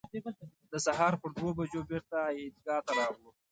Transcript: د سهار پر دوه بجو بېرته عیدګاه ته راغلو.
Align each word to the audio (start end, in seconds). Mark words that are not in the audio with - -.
د 0.71 0.73
سهار 0.85 1.13
پر 1.21 1.29
دوه 1.37 1.51
بجو 1.57 1.81
بېرته 1.89 2.17
عیدګاه 2.37 2.81
ته 2.85 2.91
راغلو. 2.99 3.29